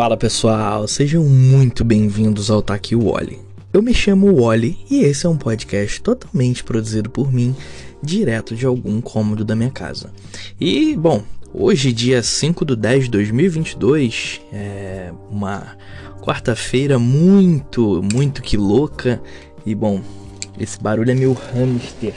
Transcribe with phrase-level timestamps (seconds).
[0.00, 3.38] Fala pessoal, sejam muito bem-vindos ao Taqui Wally.
[3.70, 7.54] Eu me chamo Wally e esse é um podcast totalmente produzido por mim,
[8.02, 10.10] direto de algum cômodo da minha casa.
[10.58, 11.22] E, bom,
[11.52, 15.76] hoje, dia 5 de 10 de 2022, é uma
[16.22, 19.20] quarta-feira muito, muito que louca.
[19.66, 20.00] E, bom,
[20.58, 22.14] esse barulho é meu hamster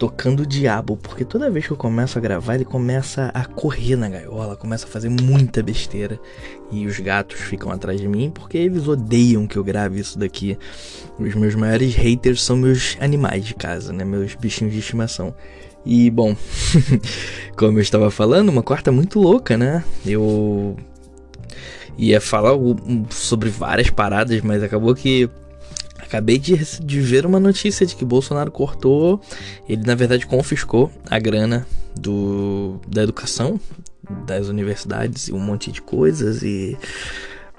[0.00, 3.96] tocando o diabo, porque toda vez que eu começo a gravar, ele começa a correr
[3.96, 6.18] na gaiola, começa a fazer muita besteira.
[6.72, 10.56] E os gatos ficam atrás de mim porque eles odeiam que eu grave isso daqui.
[11.18, 14.02] Os meus maiores haters são meus animais de casa, né?
[14.02, 15.34] Meus bichinhos de estimação.
[15.84, 16.34] E bom,
[17.54, 19.84] como eu estava falando, uma quarta muito louca, né?
[20.06, 20.78] Eu
[21.98, 22.52] ia falar
[23.10, 25.28] sobre várias paradas, mas acabou que
[26.10, 29.20] Acabei de, de ver uma notícia de que Bolsonaro cortou,
[29.68, 31.64] ele na verdade confiscou a grana
[31.94, 33.60] do, da educação,
[34.26, 36.76] das universidades e um monte de coisas e.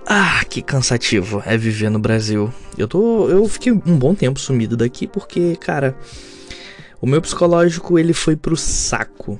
[0.05, 2.53] Ah, que cansativo é viver no Brasil.
[2.77, 3.29] Eu tô.
[3.29, 5.95] Eu fiquei um bom tempo sumido daqui porque, cara,
[6.99, 9.39] o meu psicológico ele foi pro saco.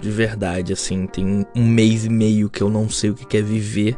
[0.00, 3.42] De verdade, assim, tem um mês e meio que eu não sei o que é
[3.42, 3.96] viver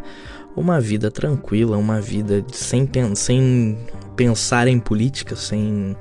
[0.56, 3.78] uma vida tranquila, uma vida sem, sem
[4.16, 5.96] pensar em política, sem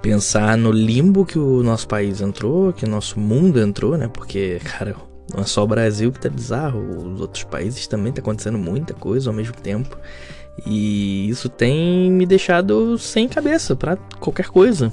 [0.00, 4.08] pensar no limbo que o nosso país entrou, que o nosso mundo entrou, né?
[4.08, 4.96] Porque, cara,
[5.32, 6.80] não é só o Brasil que tá bizarro,
[7.12, 9.96] os outros países também tá acontecendo muita coisa ao mesmo tempo.
[10.66, 14.92] E isso tem me deixado sem cabeça para qualquer coisa.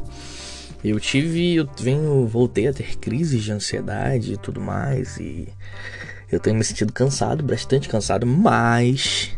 [0.83, 5.49] Eu tive, eu venho, voltei a ter crises de ansiedade e tudo mais e
[6.31, 9.31] eu tenho me sentido cansado, bastante cansado, mas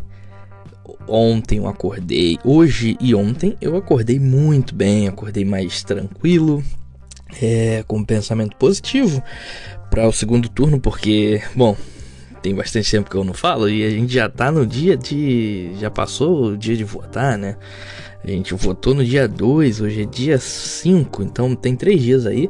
[1.08, 6.64] ontem eu acordei, hoje e ontem eu acordei muito bem, acordei mais tranquilo,
[7.42, 9.24] é, com um pensamento positivo
[9.90, 11.76] para o segundo turno, porque, bom,
[12.42, 15.72] tem bastante tempo que eu não falo e a gente já tá no dia de.
[15.80, 17.56] Já passou o dia de votar, né?
[18.24, 22.50] A gente votou no dia 2, hoje é dia 5, então tem três dias aí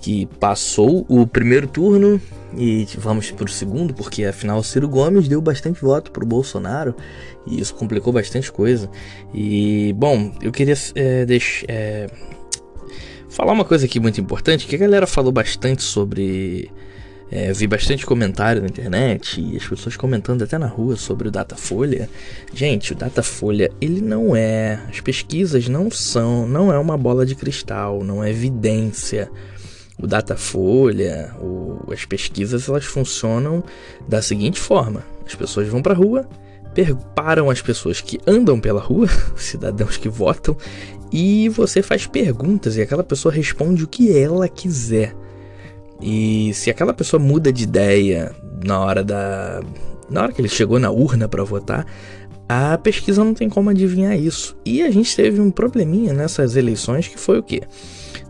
[0.00, 2.20] que passou o primeiro turno
[2.56, 6.94] e vamos para o segundo, porque afinal Ciro Gomes deu bastante voto para o Bolsonaro
[7.46, 8.90] e isso complicou bastante coisa.
[9.32, 12.06] E bom, eu queria é, deixar, é,
[13.28, 16.70] falar uma coisa aqui muito importante: que a galera falou bastante sobre.
[17.32, 21.30] É, vi bastante comentário na internet e as pessoas comentando até na rua sobre o
[21.30, 22.10] Datafolha.
[22.52, 27.36] Gente, o Datafolha ele não é, as pesquisas não são, não é uma bola de
[27.36, 29.30] cristal, não é evidência
[30.02, 33.62] o Datafolha, o, as pesquisas, elas funcionam
[34.08, 36.28] da seguinte forma: as pessoas vão para a rua,
[37.14, 40.56] param as pessoas que andam pela rua, os cidadãos que votam,
[41.12, 45.14] e você faz perguntas e aquela pessoa responde o que ela quiser.
[46.00, 48.34] E se aquela pessoa muda de ideia
[48.64, 49.60] na hora da
[50.08, 51.86] na hora que ele chegou na urna para votar,
[52.48, 54.56] a pesquisa não tem como adivinhar isso.
[54.64, 57.62] E a gente teve um probleminha nessas eleições que foi o quê?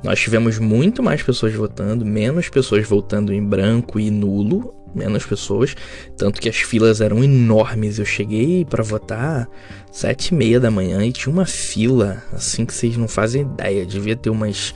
[0.03, 5.77] Nós tivemos muito mais pessoas votando, menos pessoas votando em branco e nulo, menos pessoas,
[6.17, 7.99] tanto que as filas eram enormes.
[7.99, 9.49] Eu cheguei para votar
[9.93, 13.85] sete e meia da manhã e tinha uma fila assim que vocês não fazem ideia.
[13.85, 14.75] Devia ter umas,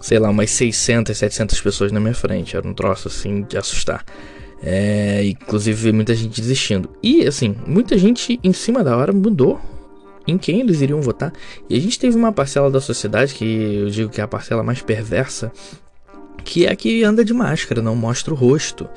[0.00, 2.56] sei lá, umas 600, 700 pessoas na minha frente.
[2.56, 4.04] Era um troço assim de assustar.
[4.62, 6.90] É, inclusive muita gente desistindo.
[7.02, 9.60] E assim, muita gente em cima da hora mudou
[10.28, 11.32] em quem eles iriam votar.
[11.68, 14.62] E a gente teve uma parcela da sociedade que eu digo que é a parcela
[14.62, 15.50] mais perversa,
[16.44, 18.88] que é a que anda de máscara, não mostra o rosto.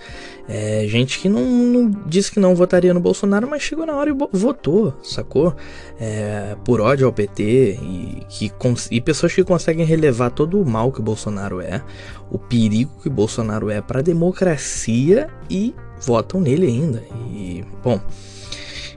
[0.48, 4.10] É, gente que não, não, disse que não votaria no Bolsonaro, mas chegou na hora
[4.10, 5.56] e votou, sacou?
[6.00, 8.52] É, por ódio ao PT e, que,
[8.90, 11.82] e pessoas que conseguem relevar todo o mal que o Bolsonaro é,
[12.30, 17.04] o perigo que o Bolsonaro é para a democracia e votam nele ainda.
[17.32, 18.02] E, bom.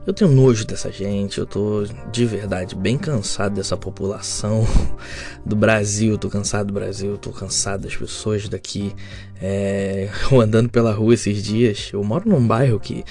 [0.07, 4.67] Eu tenho nojo dessa gente, eu tô de verdade bem cansado dessa população
[5.47, 8.95] do Brasil, tô cansado do Brasil, tô cansado das pessoas daqui.
[9.41, 13.03] É, eu andando pela rua esses dias, eu moro num bairro que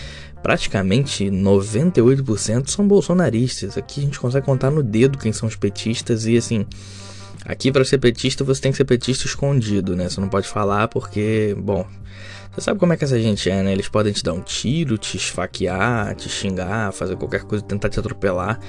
[0.44, 3.76] praticamente 98% são bolsonaristas.
[3.76, 6.64] Aqui a gente consegue contar no dedo quem são os petistas e assim.
[7.46, 10.10] Aqui para ser petista você tem que ser petista escondido, né?
[10.10, 11.86] Você não pode falar porque, bom,
[12.54, 13.74] você sabe como é que essa gente é, né?
[13.74, 18.00] Eles podem te dar um tiro, te esfaquear, te xingar, fazer qualquer coisa, tentar te
[18.00, 18.60] atropelar.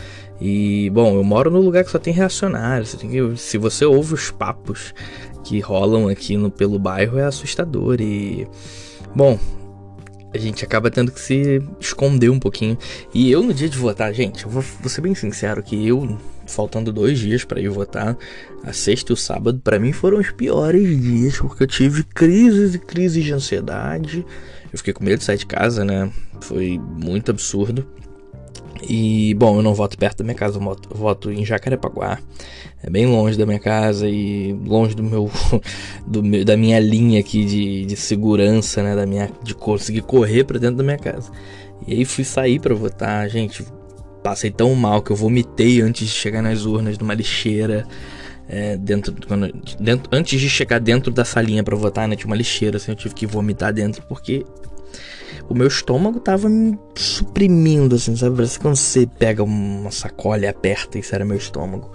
[0.41, 2.89] E, bom, eu moro no lugar que só tem reacionários.
[2.89, 4.95] Você tem que, se você ouve os papos
[5.45, 8.01] que rolam aqui no, pelo bairro, é assustador.
[8.01, 8.49] E,
[9.15, 9.39] bom,
[10.33, 12.77] a gente acaba tendo que se esconder um pouquinho.
[13.13, 16.19] E eu, no dia de votar, gente, eu vou, vou ser bem sincero que eu
[16.55, 18.17] faltando dois dias para ir votar.
[18.63, 22.75] A sexta e o sábado, para mim, foram os piores dias, porque eu tive crises
[22.75, 24.25] e crises de ansiedade.
[24.73, 26.11] Eu fiquei com medo de sair de casa, né?
[26.41, 27.87] Foi muito absurdo.
[28.89, 32.19] E, bom, eu não voto perto da minha casa, eu voto, em Jacarepaguá.
[32.83, 35.31] É bem longe da minha casa e longe do meu,
[36.07, 38.95] do meu da minha linha aqui de, de segurança, né?
[38.95, 41.31] Da minha, de conseguir correr para dentro da minha casa.
[41.87, 43.65] E aí fui sair para votar, gente.
[44.25, 47.87] Passei tão mal que eu vomitei antes de chegar nas urnas numa lixeira.
[48.49, 52.37] É, dentro, quando, dentro, antes de chegar dentro da salinha para votar, né, tinha uma
[52.37, 54.45] lixeira, assim, eu tive que vomitar dentro porque
[55.47, 58.37] o meu estômago tava me suprimindo, assim, sabe?
[58.37, 61.93] Parece quando você pega uma sacola e aperta, isso era meu estômago.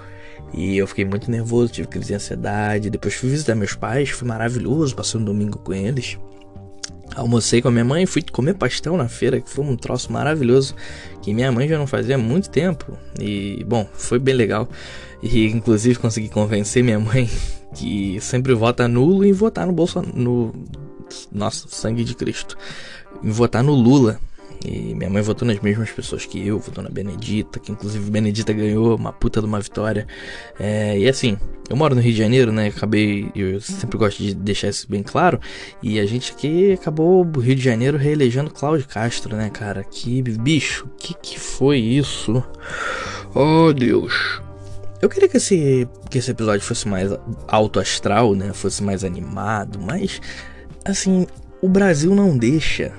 [0.53, 2.91] E eu fiquei muito nervoso, tive crise de ansiedade.
[2.91, 6.19] Depois fui visitar meus pais, foi maravilhoso, passei um domingo com eles.
[7.19, 10.73] Almocei com a minha mãe, fui comer pastel na feira, que foi um troço maravilhoso,
[11.21, 12.97] que minha mãe já não fazia há muito tempo.
[13.19, 14.69] E, bom, foi bem legal.
[15.21, 17.29] E, inclusive, consegui convencer minha mãe
[17.75, 20.17] que sempre vota nulo em votar no Bolsonaro.
[20.17, 20.53] No,
[21.31, 22.57] nossa, sangue de Cristo.
[23.21, 24.19] Votar no Lula.
[24.65, 28.51] E minha mãe votou nas mesmas pessoas que eu, votou na Benedita, que inclusive Benedita
[28.51, 30.05] ganhou uma puta de uma vitória.
[30.59, 31.37] É, e assim,
[31.69, 32.67] eu moro no Rio de Janeiro, né?
[32.67, 35.39] Acabei, eu sempre gosto de deixar isso bem claro.
[35.81, 39.83] E a gente aqui acabou o Rio de Janeiro reelegendo Cláudio Castro, né, cara?
[39.83, 42.43] Que bicho, que que foi isso?
[43.33, 44.41] Oh, Deus.
[45.01, 47.11] Eu queria que esse, que esse episódio fosse mais
[47.47, 48.51] alto astral, né?
[48.51, 50.19] Fosse mais animado, mas
[50.83, 51.25] assim,
[51.61, 52.91] o Brasil não deixa.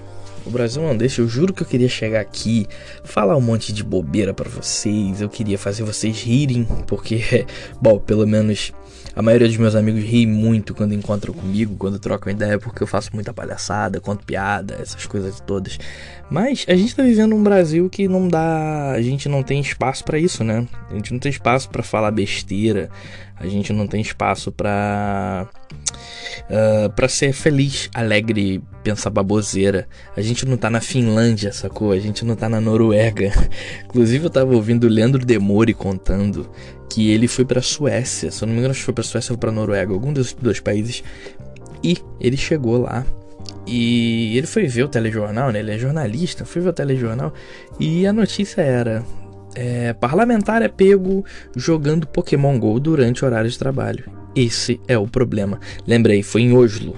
[0.45, 1.21] O Brasil não deixa.
[1.21, 2.67] Eu juro que eu queria chegar aqui,
[3.05, 5.21] falar um monte de bobeira para vocês.
[5.21, 7.47] Eu queria fazer vocês rirem, porque,
[7.81, 8.73] bom, pelo menos
[9.21, 12.87] a maioria dos meus amigos ri muito quando encontram comigo, quando trocam ideia, porque eu
[12.87, 15.79] faço muita palhaçada, conto piada, essas coisas todas.
[16.31, 20.05] Mas a gente tá vivendo um Brasil que não dá, a gente não tem espaço
[20.05, 20.67] para isso, né?
[20.91, 22.89] A gente não tem espaço para falar besteira,
[23.37, 29.87] a gente não tem espaço para uh, ah, para ser feliz, alegre, pensar baboseira.
[30.17, 31.93] A gente não tá na Finlândia, sacou?
[31.93, 33.33] A gente não tá na Noruega.
[33.85, 36.49] Inclusive eu tava ouvindo o Leandro Demore contando
[36.91, 39.39] que ele foi para Suécia, se eu não me engano, que foi para Suécia ou
[39.39, 41.03] para Noruega, algum dos dois países.
[41.83, 43.07] E ele chegou lá
[43.67, 45.61] e ele foi ver o telejornal, né?
[45.61, 47.33] Ele é jornalista, foi ver o telejornal
[47.79, 49.05] e a notícia era:
[49.55, 51.25] é, parlamentar é pego
[51.57, 54.05] jogando Pokémon Go durante horário de trabalho.
[54.35, 55.61] Esse é o problema.
[55.87, 56.97] Lembrei, foi em Oslo.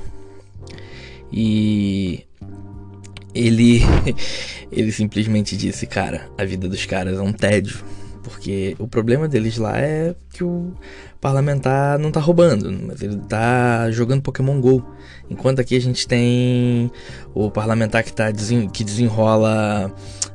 [1.30, 2.24] E
[3.34, 3.80] ele
[4.72, 7.84] ele simplesmente disse, cara, a vida dos caras é um tédio.
[8.22, 10.72] Porque o problema deles lá é que o
[11.20, 14.84] parlamentar não tá roubando, mas ele tá jogando Pokémon GO.
[15.30, 16.90] Enquanto aqui a gente tem
[17.34, 19.92] o parlamentar que, tá desen que desenrola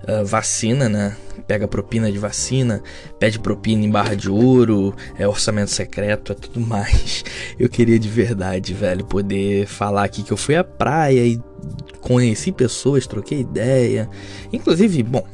[0.08, 1.16] uh, vacina, né?
[1.46, 2.82] Pega propina de vacina,
[3.20, 7.24] pede propina em barra de ouro, é orçamento secreto, é tudo mais.
[7.58, 11.42] Eu queria de verdade, velho, poder falar aqui que eu fui à praia e
[12.02, 14.10] conheci pessoas, troquei ideia.
[14.52, 15.26] Inclusive, bom,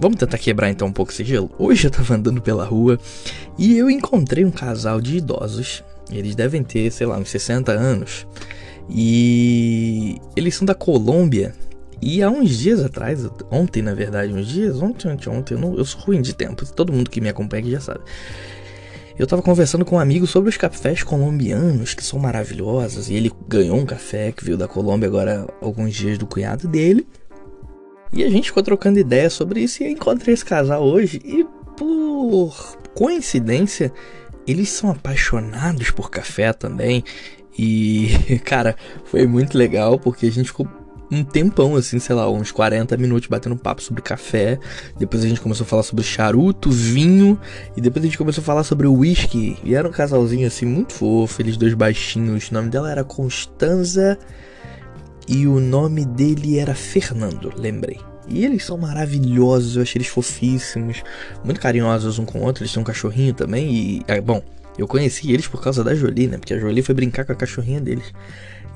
[0.00, 1.50] Vamos tentar quebrar então um pouco esse gelo.
[1.58, 3.00] Hoje eu tava andando pela rua
[3.58, 5.82] e eu encontrei um casal de idosos.
[6.10, 8.26] Eles devem ter, sei lá, uns 60 anos.
[8.88, 11.52] E eles são da Colômbia.
[12.00, 15.76] E há uns dias atrás, ontem na verdade, uns dias, ontem, ontem, ontem, eu, não,
[15.76, 18.00] eu sou ruim de tempo, todo mundo que me acompanha já sabe.
[19.18, 23.32] Eu tava conversando com um amigo sobre os cafés colombianos, que são maravilhosos, e ele
[23.48, 27.04] ganhou um café que veio da Colômbia agora alguns dias do cunhado dele.
[28.12, 31.44] E a gente ficou trocando ideia sobre isso e encontrei esse casal hoje e
[31.76, 33.92] por coincidência
[34.46, 37.04] eles são apaixonados por café também.
[37.58, 40.66] E, cara, foi muito legal porque a gente ficou
[41.10, 44.58] um tempão, assim, sei lá, uns 40 minutos batendo papo sobre café.
[44.98, 47.38] Depois a gente começou a falar sobre charuto, vinho.
[47.76, 49.58] E depois a gente começou a falar sobre whisky.
[49.64, 51.40] E era um casalzinho, assim, muito fofo.
[51.40, 52.50] Eles dois baixinhos.
[52.50, 54.18] O nome dela era Constanza
[55.28, 58.00] e o nome dele era Fernando, lembrei.
[58.28, 61.02] E eles são maravilhosos, eu achei eles fofíssimos,
[61.44, 62.62] muito carinhosos um com o outro.
[62.62, 63.72] Eles têm um cachorrinho também.
[63.72, 64.42] E, é, bom,
[64.76, 66.36] eu conheci eles por causa da Jolie, né?
[66.38, 68.12] Porque a Jolie foi brincar com a cachorrinha deles.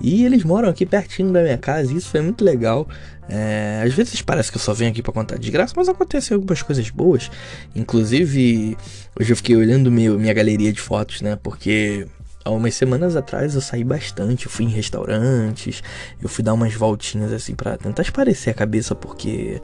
[0.01, 2.89] E eles moram aqui pertinho da minha casa, e isso foi muito legal.
[3.29, 6.61] É, às vezes parece que eu só venho aqui para contar desgraça, mas acontecem algumas
[6.61, 7.31] coisas boas.
[7.77, 8.77] Inclusive,
[9.19, 11.39] hoje eu fiquei olhando meu, minha galeria de fotos, né?
[11.41, 12.07] Porque
[12.45, 15.83] há umas semanas atrás eu saí bastante, eu fui em restaurantes,
[16.21, 19.61] eu fui dar umas voltinhas assim para tentar esparecer a cabeça porque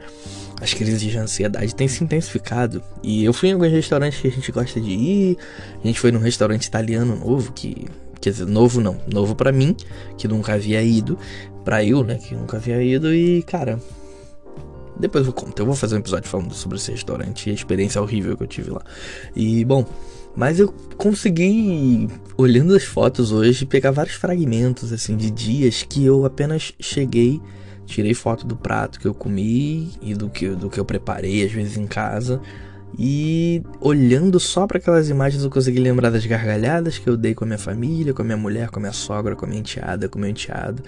[0.61, 2.83] as crises de ansiedade têm se intensificado.
[3.01, 5.37] E eu fui em alguns restaurantes que a gente gosta de ir.
[5.83, 7.87] A gente foi num restaurante italiano novo que
[8.19, 9.75] quer dizer, novo não, novo para mim,
[10.17, 11.17] que nunca havia ido,
[11.63, 13.79] para eu, né, que nunca havia ido e cara,
[14.99, 15.57] Depois eu conto.
[15.61, 18.47] Eu vou fazer um episódio falando sobre esse restaurante e a experiência horrível que eu
[18.47, 18.81] tive lá.
[19.33, 19.85] E, bom,
[20.35, 22.07] mas eu consegui,
[22.37, 27.41] olhando as fotos hoje, pegar vários fragmentos, assim, de dias que eu apenas cheguei,
[27.85, 31.51] tirei foto do prato que eu comi e do que, do que eu preparei, às
[31.51, 32.41] vezes, em casa.
[32.97, 37.43] E olhando só para aquelas imagens eu consegui lembrar das gargalhadas que eu dei com
[37.45, 40.09] a minha família, com a minha mulher, com a minha sogra, com a minha enteada,
[40.09, 40.83] com o meu enteado.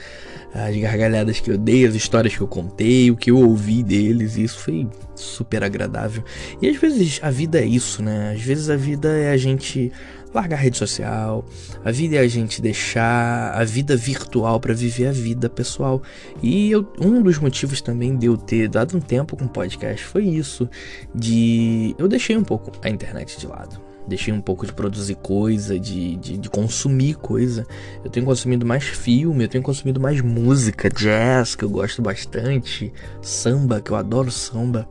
[0.53, 4.35] As gargalhadas que eu dei, as histórias que eu contei, o que eu ouvi deles,
[4.35, 6.23] e isso foi super agradável.
[6.61, 8.33] E às vezes a vida é isso, né?
[8.35, 9.91] Às vezes a vida é a gente
[10.33, 11.45] largar a rede social.
[11.83, 16.01] A vida é a gente deixar a vida virtual para viver a vida pessoal.
[16.41, 20.05] E eu, um dos motivos também de eu ter dado um tempo com o podcast
[20.05, 20.69] foi isso,
[21.13, 23.79] de eu deixei um pouco a internet de lado.
[24.07, 27.67] Deixei um pouco de produzir coisa, de, de, de consumir coisa.
[28.03, 32.91] Eu tenho consumido mais filme, eu tenho consumido mais música, jazz, que eu gosto bastante,
[33.21, 34.87] samba, que eu adoro samba.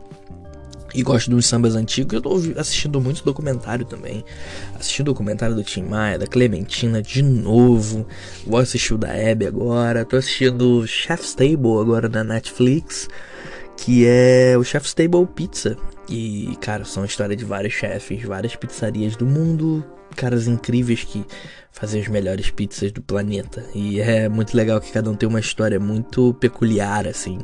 [0.95, 2.13] E gosto dos sambas antigos.
[2.15, 4.25] Eu tô assistindo muito documentário também.
[4.79, 8.07] Assistindo o documentário do Tim Maia, da Clementina de novo.
[8.47, 10.05] Vou assistir o da Abby agora.
[10.05, 13.09] Tô assistindo Chef's Table agora na Netflix.
[13.77, 15.77] Que é o Chef's Table Pizza.
[16.09, 19.85] E, cara, são a história de vários chefes, várias pizzarias do mundo.
[20.17, 21.25] Caras incríveis que
[21.71, 23.65] fazem as melhores pizzas do planeta.
[23.75, 27.39] E é muito legal que cada um tem uma história muito peculiar, assim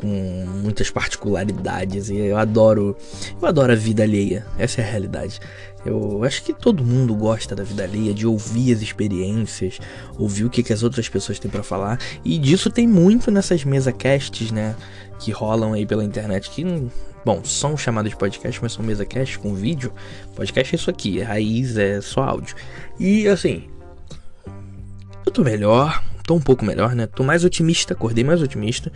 [0.00, 2.96] com muitas particularidades e eu adoro,
[3.40, 4.46] eu adoro a vida alheia.
[4.58, 5.38] Essa é a realidade.
[5.84, 9.78] Eu acho que todo mundo gosta da vida alheia, de ouvir as experiências,
[10.18, 11.98] ouvir o que, que as outras pessoas têm para falar.
[12.24, 14.74] E disso tem muito nessas mesa casts, né,
[15.18, 16.64] que rolam aí pela internet que
[17.22, 19.92] Bom, são chamados de podcast, mas são mesa cast com vídeo.
[20.34, 22.56] Podcast é isso aqui, é raiz, é só áudio.
[22.98, 23.68] E assim,
[25.26, 27.08] eu tô melhor, tô um pouco melhor, né?
[27.08, 28.92] Tô mais otimista, acordei mais otimista.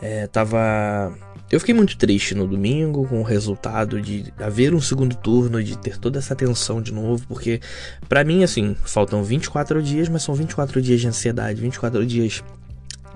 [0.00, 1.14] É, tava.
[1.50, 5.76] Eu fiquei muito triste no domingo com o resultado de haver um segundo turno, de
[5.76, 7.60] ter toda essa tensão de novo, porque
[8.08, 12.42] para mim, assim, faltam 24 dias, mas são 24 dias de ansiedade, 24 dias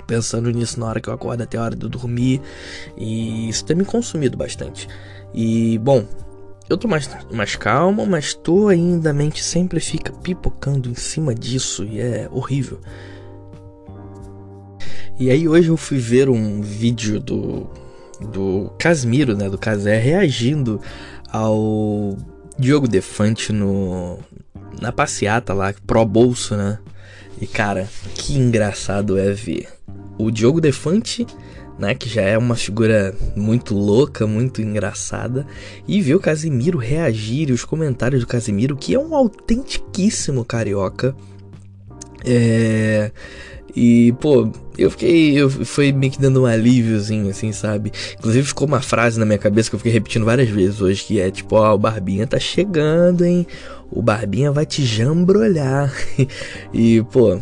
[0.07, 2.43] pensando nisso na hora que eu acordo até a hora de eu dormir,
[2.97, 4.87] e isso tem me consumido bastante.
[5.33, 6.07] E, bom,
[6.69, 11.35] eu tô mais, mais calmo, mas tô ainda, a mente sempre fica pipocando em cima
[11.35, 12.79] disso e é horrível.
[15.23, 17.71] E aí hoje eu fui ver um vídeo do
[18.21, 20.81] do Casimiro, né, do Casé reagindo
[21.31, 22.17] ao
[22.59, 24.19] Diogo Defante no
[24.81, 26.81] na passeata lá pro bolso, né?
[27.41, 29.69] E cara, que engraçado é ver
[30.19, 31.25] o Diogo Defante,
[31.79, 35.47] né, que já é uma figura muito louca, muito engraçada,
[35.87, 41.14] e ver o Casimiro reagir e os comentários do Casimiro, que é um autentiquíssimo carioca.
[42.25, 43.12] É
[43.75, 45.38] e, pô, eu fiquei.
[45.38, 47.93] Eu foi meio que dando um alíviozinho, assim, sabe?
[48.19, 51.21] Inclusive ficou uma frase na minha cabeça que eu fiquei repetindo várias vezes hoje, que
[51.21, 53.47] é tipo, ó, oh, o Barbinha tá chegando, hein?
[53.91, 55.93] O Barbinha vai te jambrolhar.
[56.73, 57.38] e, pô,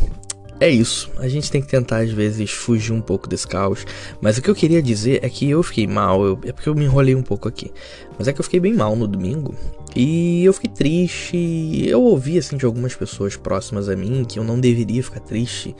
[0.60, 1.10] é isso.
[1.16, 3.86] A gente tem que tentar, às vezes, fugir um pouco desse caos.
[4.20, 6.22] Mas o que eu queria dizer é que eu fiquei mal.
[6.22, 7.72] Eu, é porque eu me enrolei um pouco aqui.
[8.18, 9.54] Mas é que eu fiquei bem mal no domingo.
[9.96, 11.88] E eu fiquei triste.
[11.88, 15.74] Eu ouvi, assim, de algumas pessoas próximas a mim que eu não deveria ficar triste.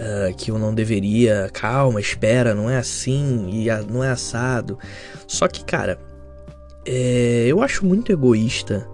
[0.00, 1.50] Uh, que eu não deveria.
[1.52, 3.50] Calma, espera, não é assim.
[3.52, 4.78] E não é assado.
[5.26, 5.98] Só que, cara.
[6.86, 8.88] É, eu acho muito egoísta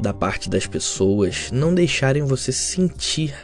[0.00, 3.34] da parte das pessoas não deixarem você sentir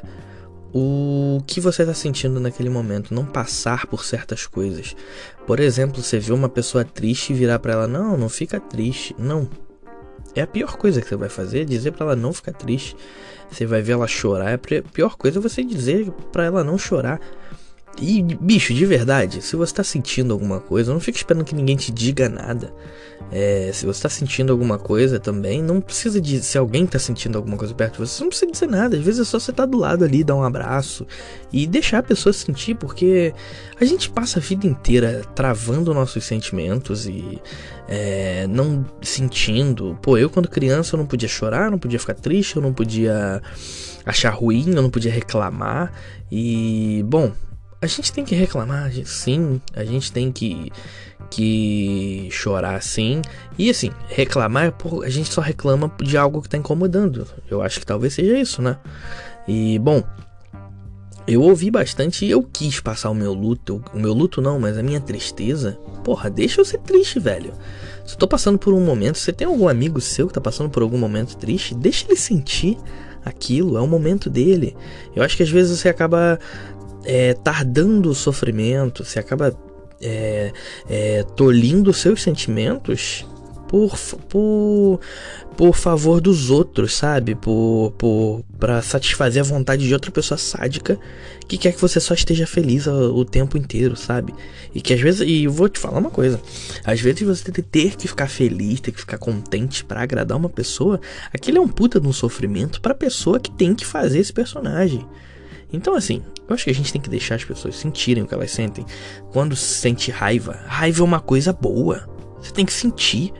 [0.72, 4.96] o que você está sentindo naquele momento, não passar por certas coisas.
[5.46, 9.14] Por exemplo, você vê uma pessoa triste e virar para ela: "Não, não fica triste".
[9.18, 9.48] Não.
[10.34, 12.96] É a pior coisa que você vai fazer, é dizer para ela não ficar triste.
[13.50, 16.76] Você vai ver ela chorar, é a pior coisa é você dizer para ela não
[16.76, 17.20] chorar.
[18.00, 21.76] E, bicho, de verdade, se você tá sentindo alguma coisa, não fique esperando que ninguém
[21.76, 22.72] te diga nada.
[23.30, 26.42] É, se você tá sentindo alguma coisa também, não precisa de.
[26.42, 28.96] Se alguém tá sentindo alguma coisa perto de você, você não precisa dizer nada.
[28.96, 31.06] Às vezes é só você tá do lado ali, dar um abraço
[31.52, 33.32] e deixar a pessoa sentir, porque
[33.80, 37.40] a gente passa a vida inteira travando nossos sentimentos e
[37.88, 39.98] é, não sentindo.
[40.02, 43.40] Pô, eu quando criança eu não podia chorar, não podia ficar triste, eu não podia
[44.04, 45.92] achar ruim, eu não podia reclamar.
[46.30, 47.32] E, bom,
[47.84, 50.72] a gente tem que reclamar, sim, a gente tem que,
[51.30, 53.20] que chorar sim.
[53.58, 54.74] E assim, reclamar,
[55.04, 57.26] a gente só reclama de algo que tá incomodando.
[57.50, 58.78] Eu acho que talvez seja isso, né?
[59.46, 60.02] E bom,
[61.26, 63.82] eu ouvi bastante e eu quis passar o meu luto.
[63.92, 65.78] O meu luto não, mas a minha tristeza.
[66.02, 67.52] Porra, deixa eu ser triste, velho.
[68.06, 70.68] Se eu tô passando por um momento, se tem algum amigo seu que tá passando
[70.70, 72.78] por algum momento triste, deixa ele sentir
[73.24, 74.76] aquilo, é o momento dele.
[75.16, 76.38] Eu acho que às vezes você acaba
[77.04, 79.56] é, tardando o sofrimento, você acaba
[80.00, 80.52] é,
[80.88, 83.26] é, tolindo seus sentimentos
[83.68, 85.00] por, por,
[85.56, 87.34] por favor dos outros, sabe?
[87.34, 90.98] Por, por para satisfazer a vontade de outra pessoa sádica
[91.46, 94.32] que quer que você só esteja feliz o, o tempo inteiro, sabe?
[94.74, 96.40] E que às vezes, e eu vou te falar uma coisa,
[96.84, 101.00] às vezes você ter que ficar feliz, ter que ficar contente para agradar uma pessoa,
[101.32, 105.06] aquilo é um puta de um sofrimento para pessoa que tem que fazer esse personagem.
[105.74, 108.34] Então, assim, eu acho que a gente tem que deixar as pessoas sentirem o que
[108.34, 108.84] elas sentem.
[109.32, 112.08] Quando se sente raiva, raiva é uma coisa boa.
[112.40, 113.32] Você tem que sentir.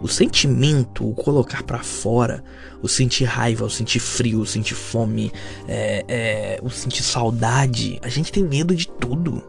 [0.00, 2.44] O sentimento, o colocar para fora,
[2.80, 5.32] o sentir raiva, o sentir frio, o sentir fome,
[5.66, 7.98] é, é, o sentir saudade.
[8.00, 9.42] A gente tem medo de tudo.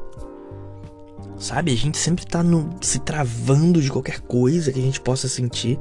[1.38, 1.72] Sabe?
[1.72, 5.78] A gente sempre tá no, se travando de qualquer coisa que a gente possa sentir.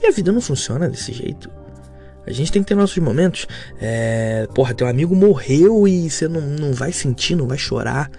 [0.00, 1.50] E a vida não funciona desse jeito.
[2.26, 3.46] A gente tem que ter nossos momentos.
[3.80, 8.10] É, porra, teu amigo morreu e você não, não vai sentir, não vai chorar.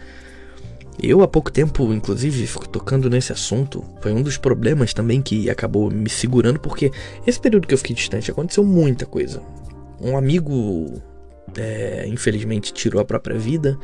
[1.01, 3.83] Eu há pouco tempo, inclusive, fico tocando nesse assunto.
[4.01, 6.91] Foi um dos problemas também que acabou me segurando, porque
[7.27, 9.41] esse período que eu fiquei distante aconteceu muita coisa.
[9.99, 11.01] Um amigo,
[11.57, 13.77] é, infelizmente, tirou a própria vida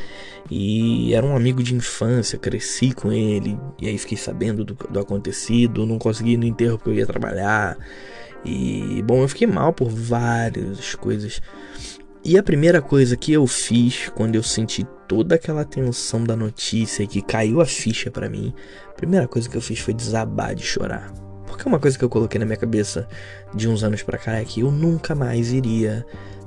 [0.49, 2.39] e era um amigo de infância.
[2.39, 5.85] Cresci com ele e aí fiquei sabendo do, do acontecido.
[5.85, 7.77] Não consegui ir no enterro porque eu ia trabalhar.
[8.43, 11.41] E, bom, eu fiquei mal por várias coisas.
[12.23, 17.05] E a primeira coisa que eu fiz quando eu senti toda aquela tensão da notícia
[17.07, 18.53] que caiu a ficha para mim,
[18.89, 21.11] a primeira coisa que eu fiz foi desabar de chorar.
[21.47, 23.07] Porque uma coisa que eu coloquei na minha cabeça
[23.53, 26.05] de uns anos pra cá é que eu nunca mais iria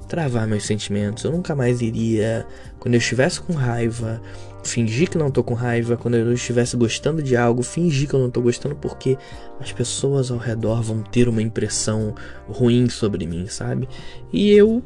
[0.08, 2.46] travar meus sentimentos, eu nunca mais iria,
[2.78, 4.22] quando eu estivesse com raiva,
[4.64, 8.20] fingir que não tô com raiva, quando eu estivesse gostando de algo, fingir que eu
[8.20, 9.16] não tô gostando porque
[9.60, 12.14] as pessoas ao redor vão ter uma impressão
[12.48, 13.88] ruim sobre mim, sabe?
[14.32, 14.82] E eu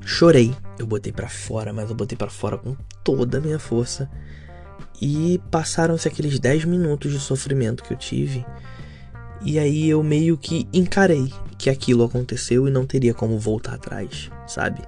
[0.00, 4.10] chorei, eu botei para fora, mas eu botei para fora com toda a minha força.
[5.00, 8.44] E passaram-se aqueles 10 minutos de sofrimento que eu tive.
[9.42, 14.30] E aí eu meio que encarei que aquilo aconteceu e não teria como voltar atrás,
[14.46, 14.82] sabe?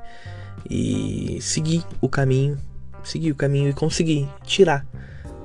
[0.68, 2.59] E segui o caminho
[3.04, 4.87] segui o caminho e consegui tirar.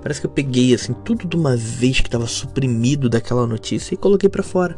[0.01, 3.97] Parece que eu peguei assim tudo de uma vez que estava suprimido daquela notícia e
[3.97, 4.77] coloquei para fora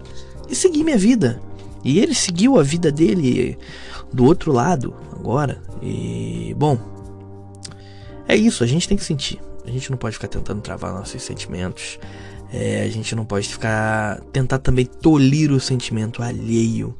[0.49, 1.39] e segui minha vida.
[1.83, 3.57] E ele seguiu a vida dele
[4.13, 5.61] do outro lado agora.
[5.81, 6.79] E bom,
[8.27, 9.39] é isso, a gente tem que sentir.
[9.65, 11.99] A gente não pode ficar tentando travar nossos sentimentos.
[12.51, 16.97] É, a gente não pode ficar tentar também tolir o sentimento alheio.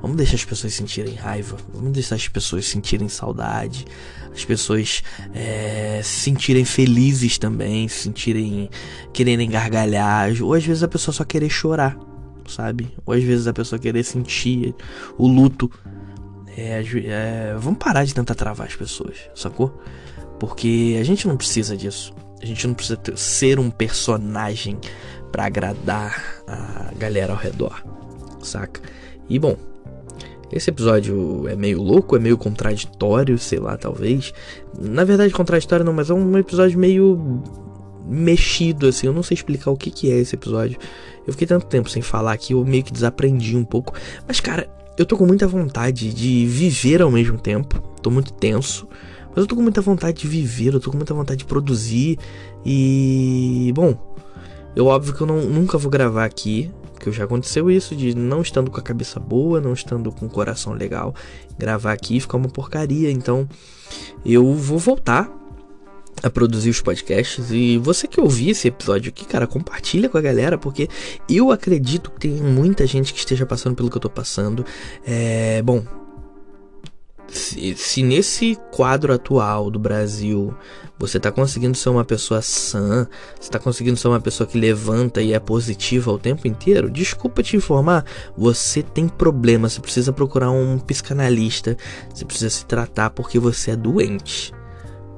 [0.00, 3.86] Vamos deixar as pessoas sentirem raiva, vamos deixar as pessoas sentirem saudade,
[4.32, 5.02] as pessoas
[5.34, 8.70] é, se sentirem felizes também, se sentirem
[9.12, 11.98] quererem gargalhar, ou às vezes a pessoa só querer chorar,
[12.46, 12.92] sabe?
[13.04, 14.74] Ou às vezes a pessoa querer sentir
[15.16, 15.70] o luto.
[16.56, 19.78] É, é, vamos parar de tentar travar as pessoas, sacou?
[20.38, 22.14] Porque a gente não precisa disso.
[22.40, 24.78] A gente não precisa ter, ser um personagem
[25.32, 27.84] para agradar a galera ao redor,
[28.42, 28.80] saca?
[29.28, 29.56] E bom,
[30.52, 34.32] esse episódio é meio louco, é meio contraditório, sei lá, talvez.
[34.78, 37.42] Na verdade, contraditório não, mas é um episódio meio
[38.06, 39.08] mexido, assim.
[39.08, 40.78] Eu não sei explicar o que, que é esse episódio.
[41.26, 43.94] Eu fiquei tanto tempo sem falar que eu meio que desaprendi um pouco.
[44.26, 47.82] Mas, cara, eu tô com muita vontade de viver ao mesmo tempo.
[48.00, 48.86] Tô muito tenso.
[49.30, 52.18] Mas eu tô com muita vontade de viver, eu tô com muita vontade de produzir.
[52.64, 53.72] E.
[53.74, 54.14] Bom,
[54.76, 58.40] eu óbvio que eu não, nunca vou gravar aqui porque já aconteceu isso de não
[58.40, 61.14] estando com a cabeça boa, não estando com o coração legal,
[61.58, 63.10] gravar aqui ficar uma porcaria.
[63.10, 63.48] Então
[64.24, 65.30] eu vou voltar
[66.22, 70.20] a produzir os podcasts e você que ouvir esse episódio aqui, cara, compartilha com a
[70.20, 70.88] galera, porque
[71.28, 74.64] eu acredito que tem muita gente que esteja passando pelo que eu tô passando.
[75.06, 75.84] É, bom,
[77.28, 80.54] se, se, nesse quadro atual do Brasil
[80.98, 85.20] você está conseguindo ser uma pessoa sã, você está conseguindo ser uma pessoa que levanta
[85.20, 88.04] e é positiva o tempo inteiro, desculpa te informar,
[88.36, 91.76] você tem problema, você precisa procurar um psicanalista,
[92.12, 94.54] você precisa se tratar porque você é doente.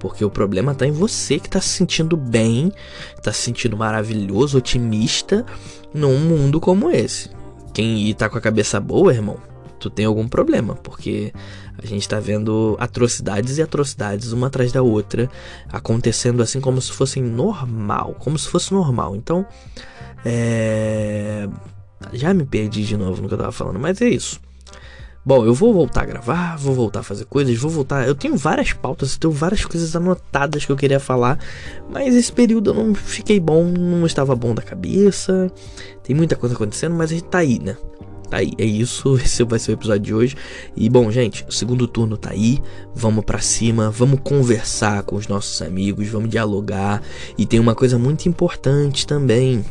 [0.00, 2.72] Porque o problema está em você que está se sentindo bem,
[3.16, 5.44] está se sentindo maravilhoso, otimista
[5.92, 7.30] num mundo como esse.
[7.74, 9.38] Quem está com a cabeça boa, irmão,
[9.78, 11.32] tu tem algum problema, porque
[11.76, 15.30] a gente está vendo atrocidades e atrocidades uma atrás da outra
[15.70, 19.14] acontecendo assim como se fossem normal, como se fosse normal.
[19.16, 19.46] Então,
[20.24, 21.48] é...
[22.12, 24.40] já me perdi de novo no que eu tava falando, mas é isso.
[25.28, 28.08] Bom, eu vou voltar a gravar, vou voltar a fazer coisas, vou voltar.
[28.08, 31.38] Eu tenho várias pautas, eu tenho várias coisas anotadas que eu queria falar,
[31.90, 35.52] mas esse período eu não fiquei bom, não estava bom da cabeça.
[36.02, 37.76] Tem muita coisa acontecendo, mas a gente tá aí, né?
[38.30, 39.16] Tá aí, é isso.
[39.22, 40.36] Esse vai ser o episódio de hoje.
[40.76, 42.58] E bom, gente, o segundo turno tá aí.
[42.94, 47.02] Vamos para cima, vamos conversar com os nossos amigos, vamos dialogar.
[47.36, 49.64] E tem uma coisa muito importante também.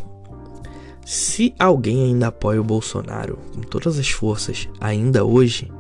[1.06, 5.72] Se alguém ainda apoia o Bolsonaro com todas as forças, ainda hoje,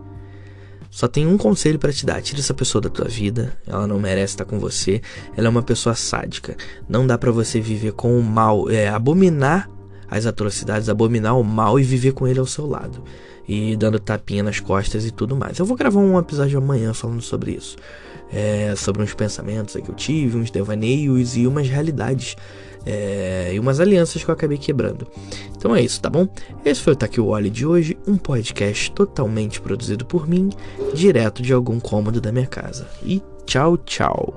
[0.90, 3.54] só tem um conselho para te dar: tira essa pessoa da tua vida.
[3.68, 5.02] Ela não merece estar com você.
[5.36, 6.56] Ela é uma pessoa sádica.
[6.88, 9.70] Não dá para você viver com o mal, é, abominar
[10.10, 13.04] as atrocidades, abominar o mal e viver com ele ao seu lado.
[13.48, 15.58] E dando tapinha nas costas e tudo mais.
[15.58, 17.78] Eu vou gravar um episódio amanhã falando sobre isso.
[18.32, 22.36] É, sobre uns pensamentos que eu tive, uns devaneios e umas realidades
[22.88, 25.06] é, e umas alianças que eu acabei quebrando.
[25.56, 26.28] Então é isso, tá bom?
[26.64, 30.50] Esse foi o Taki Wally de hoje, um podcast totalmente produzido por mim,
[30.94, 32.88] direto de algum cômodo da minha casa.
[33.04, 34.34] E tchau, tchau.